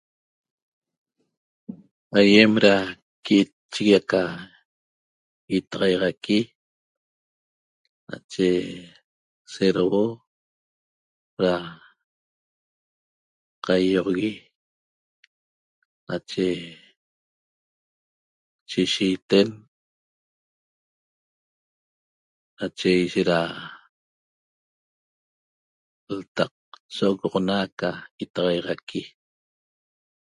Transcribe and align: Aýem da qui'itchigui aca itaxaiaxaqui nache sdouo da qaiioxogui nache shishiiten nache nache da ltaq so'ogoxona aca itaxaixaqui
Aýem 2.19 2.51
da 2.63 2.73
qui'itchigui 3.25 3.93
aca 3.99 4.21
itaxaiaxaqui 5.57 6.39
nache 8.07 8.47
sdouo 9.53 10.05
da 11.41 11.53
qaiioxogui 13.65 14.31
nache 16.07 16.47
shishiiten 18.71 19.49
nache 22.57 22.93
nache 23.01 23.21
da 23.31 23.39
ltaq 26.17 26.53
so'ogoxona 26.95 27.55
aca 27.65 27.89
itaxaixaqui 28.23 29.01